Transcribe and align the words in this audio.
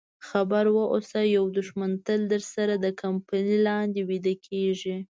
خبر 0.27 0.65
واوسه 0.75 1.19
یو 1.37 1.45
دښمن 1.57 1.91
تل 2.05 2.19
درسره 2.33 2.73
د 2.79 2.85
کمپلې 3.01 3.57
لاندې 3.67 3.99
ویده 4.09 4.33
کېږي. 4.47 4.97